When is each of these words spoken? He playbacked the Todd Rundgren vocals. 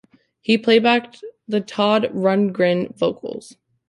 He 0.41 0.57
playbacked 0.57 1.21
the 1.47 1.61
Todd 1.61 2.05
Rundgren 2.11 2.97
vocals. 2.97 3.55